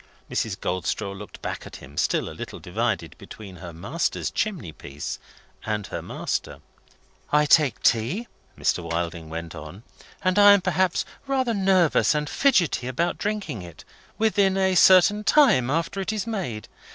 Mrs. 0.31 0.59
Goldstraw 0.59 1.13
looked 1.13 1.43
back 1.43 1.67
at 1.67 1.75
him, 1.75 1.95
still 1.95 2.27
a 2.27 2.33
little 2.33 2.57
divided 2.57 3.15
between 3.19 3.57
her 3.57 3.71
master's 3.71 4.31
chimney 4.31 4.71
piece 4.71 5.19
and 5.63 5.85
her 5.85 6.01
master. 6.01 6.59
"I 7.31 7.45
take 7.45 7.83
tea," 7.83 8.27
Mr. 8.57 8.79
Wilding 8.83 9.29
went 9.29 9.53
on; 9.53 9.83
"and 10.23 10.39
I 10.39 10.53
am 10.53 10.61
perhaps 10.61 11.05
rather 11.27 11.53
nervous 11.53 12.15
and 12.15 12.27
fidgety 12.27 12.87
about 12.87 13.19
drinking 13.19 13.61
it, 13.61 13.85
within 14.17 14.57
a 14.57 14.73
certain 14.73 15.23
time 15.23 15.69
after 15.69 16.01
it 16.01 16.11
is 16.11 16.25
made. 16.25 16.67